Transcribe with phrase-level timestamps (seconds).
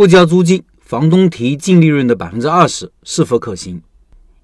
[0.00, 3.82] 不交租金，房东提净利润的百分之二十，是否可行？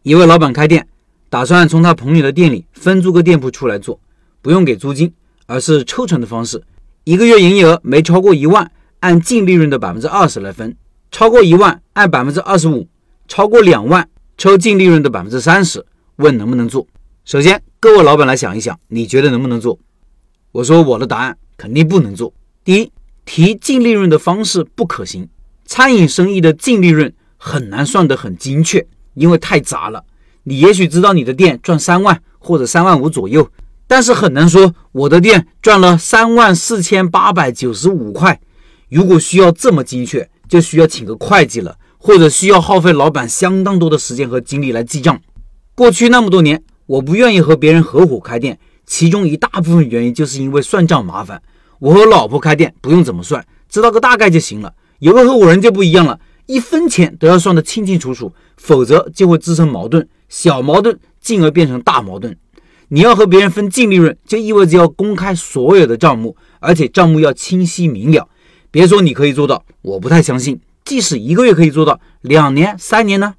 [0.02, 0.86] 一位老板开店，
[1.30, 3.98] 打算从他朋友的店里分租个店铺出来做，
[4.42, 5.10] 不用给租金，
[5.46, 6.62] 而是抽成的方式，
[7.04, 8.70] 一个月营业额没超过一万，
[9.00, 10.72] 按净利润的百分之二十来分；
[11.10, 12.86] 超过一万，按百分之二十五；
[13.26, 15.82] 超过两万，抽净利润的百分之三十。
[16.16, 16.86] 问能不能做？
[17.24, 19.78] 首先，各位老板来想一想，你觉得能不能做？
[20.52, 22.30] 我说我的答案肯定不能做。
[22.62, 22.92] 第一，
[23.24, 25.26] 提净利润的方式不可行，
[25.66, 28.86] 餐饮生意的净利润很难算得很精确。
[29.14, 30.04] 因为太杂了，
[30.42, 33.48] 你也许知道你的店赚三万或者三万五左右，
[33.86, 38.38] 但是很难说我的店赚了三万四千八百九十五块。
[38.90, 45.18] 如果需要这么精确，就需要请个会计了，或者需要耗费老板相当多的时间和精力来记账。
[45.74, 51.40] 过去那么多年，我不愿意和别人合伙开店，其中一大部分原因就是因为算账麻烦。
[51.78, 54.74] 我和老婆开店不用怎么算，知道个大概就行了。
[54.98, 56.18] 有个合伙人就不一样了。
[56.46, 62.36] 一分钱都要算得清清楚楚，否则就会滋生矛盾，小矛盾进而变成大矛盾。
[62.88, 68.28] 你要和别人分净利润，就意味着要公开所有的账目，而且账目要清晰明了。
[68.70, 70.60] 别说你可以做到，我不太相信。
[70.84, 73.34] 即使一个月可以做到，两年、三年呢？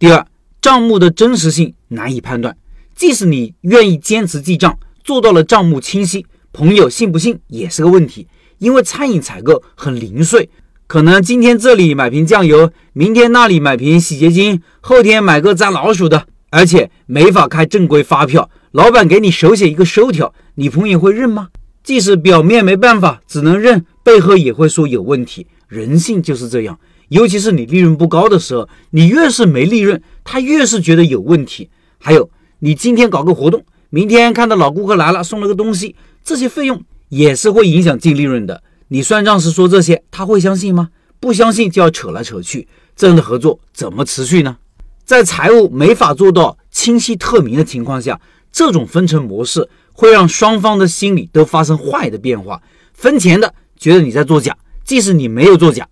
[0.00, 0.26] 第二，
[0.60, 2.56] 账目的真实性难以判断。
[2.96, 8.26] 即使你愿意坚持记账，做到了账目清晰，朋友信不信也是个问题，
[8.58, 10.50] 因为餐饮采购很零碎。
[10.86, 18.48] 可能今天这里买瓶酱油，明天那里买瓶洗洁精，后天买个粘老鼠的，而且没法开正规发票。
[18.70, 21.48] 老板给你手写一个收条，你朋友会认吗？
[21.82, 25.48] 即使表面没办法，只能认，背后也会说有问题。
[25.66, 31.68] 人性就是这样，尤其是你利润不高的时候，你越是没利润，他越是觉得有问题。
[31.98, 38.62] 还有，你今天搞个活动，明天看到老顾客来了，送了个东西，这些费用也是会影响净利润的。
[38.88, 40.90] 你算账时说这些，他会相信吗？
[41.18, 44.58] 不相信就要扯来扯去，这样的合作怎么持续呢？
[45.04, 48.20] 在财务没法做到清晰透明的情况下，
[48.52, 52.62] 这种分成模式会让双方的心理都发生坏的变化。
[52.92, 55.84] 分钱的觉得你在作假，即使你没有作假；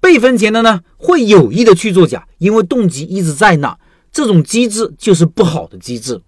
[0.00, 3.78] 被分钱的呢，会有意的去作假，因为动机一直在那。
[4.12, 6.20] 这种机制就是不好的机制。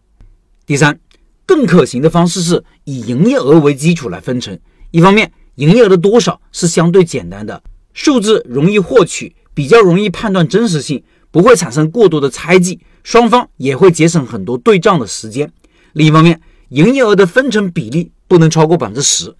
[0.65, 0.99] 第三，
[1.45, 4.59] 更可行的方式是以营业额为基础来分成，
[4.91, 5.31] 一方面。
[5.57, 15.53] 营业额的多少是相对简单的数字，容易获取，比较容易判断真实性，不会产生过多的猜忌，双方也会节省很多对账的时间。
[15.93, 19.33] 另一方面，营业额的分成比例不能超过百分之十，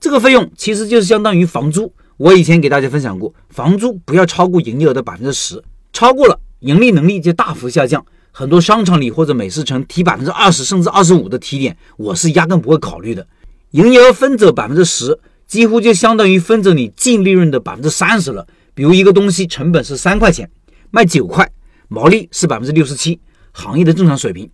[0.00, 1.92] 这个费用其实就是相当于房租。
[2.16, 5.62] 我以前给大家分享过，房租不要超过营业额的百分之十，
[5.92, 8.04] 超过了盈利能力就大幅下降。
[8.32, 13.26] 很多商场里或者美食城提百分之二十甚至二十五的提点，我是压根不会考虑的。
[13.72, 15.18] 营业额分走百分之十。
[15.48, 18.46] 几乎就相当于分走你净利润的百分之三十了。
[18.74, 20.48] 比如一个东西成本是三块钱，
[20.90, 21.50] 卖九块，
[21.88, 23.18] 毛利是百分之六十七，
[23.50, 24.48] 行业的正常水平。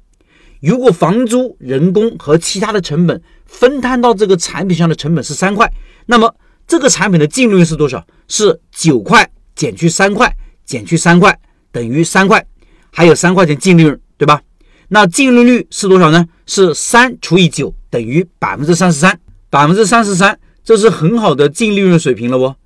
[0.62, 5.70] 如果房租、人工和其他的成本分摊到这个产品上的成本是三块，
[6.06, 6.34] 那么
[6.66, 8.06] 这个产品的净利润是多少？
[8.28, 10.34] 是九块减去三块
[10.64, 11.38] 减去三块
[11.70, 12.46] 等于三块，
[12.90, 14.40] 还有三块钱净利润，对吧？
[14.88, 16.24] 那净利率是多少呢？
[16.46, 19.18] 是三除以九等于百分之三十三，
[19.50, 20.38] 百分之三十三。
[20.64, 22.56] 这是很好的净利润水平了哦。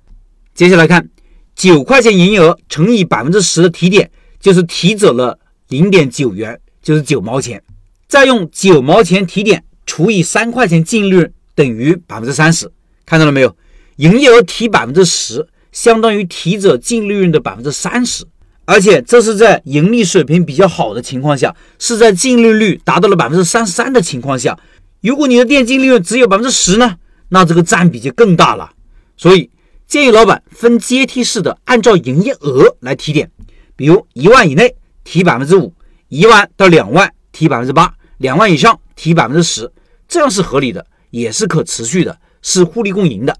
[0.55, 1.09] 接下来看
[1.55, 5.37] 九块钱营业额乘以百分之十的提点，就是提走了
[5.67, 7.61] 零点九元，就是九毛钱。
[8.07, 12.71] 再用九毛钱提点除以三块钱净利润，等于百分之三十。
[13.05, 13.55] 看到了没有？
[13.97, 18.23] 营业额提百分之十，相当于提走净利润的百分之三十。
[18.63, 24.57] 而且这是在盈利水平比较好的情况下，是在净利率达到了百分之三十三的情况下。
[25.01, 26.95] 如果你的店净利润只有百分之十呢？
[27.29, 28.71] 那这个占比就更大了，
[29.15, 29.49] 所以
[29.87, 33.31] 建议老板分阶梯式的按照营业额来提点，
[33.75, 35.73] 比如一万以内提百分之五，
[36.07, 39.71] 一万到两万提百分之八，两万以上提百分之十，
[40.07, 43.37] 这样是合理的，也是可持续的，是互利共赢的。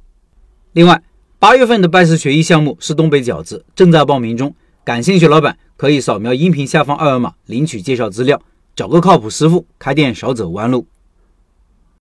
[0.73, 1.01] 另外，
[1.39, 8.41] 八月份的拜师学艺项目是东北饺子，正在报名中，感兴趣老板可以扫描音频下方二维码领取介绍资料，
[8.75, 10.85] 找个靠谱师傅，开店少走弯路。